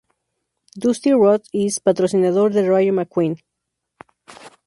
[0.81, 3.35] Dusty Rust-Eze:Patrocinador de Rayo McQueen.